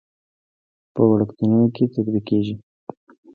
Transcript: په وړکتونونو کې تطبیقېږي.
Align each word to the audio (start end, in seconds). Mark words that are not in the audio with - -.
په 0.93 1.01
وړکتونونو 1.09 1.67
کې 1.75 1.83
تطبیقېږي. 1.93 2.55